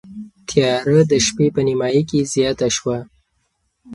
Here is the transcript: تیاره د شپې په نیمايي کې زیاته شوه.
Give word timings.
تیاره 0.49 0.99
د 1.11 1.13
شپې 1.25 1.47
په 1.55 1.61
نیمايي 1.67 2.01
کې 2.09 2.29
زیاته 2.33 2.67
شوه. 2.75 2.97